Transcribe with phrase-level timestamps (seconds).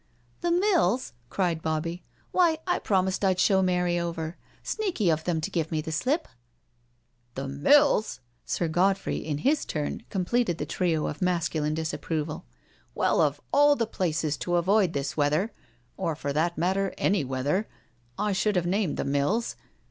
[0.41, 5.25] "The mills I" cried Bobbie." Why I promised I'd show Mary over I Sneaky of
[5.25, 6.27] them to give me the slip
[7.35, 12.45] ""The mills I '* Sir Godfrey in his turn completed the trio of masculine disapproval."
[12.95, 15.51] Well, of all places to avoid this weather,
[15.97, 17.67] or for that matter any weather,
[18.17, 19.55] I should have named the mills.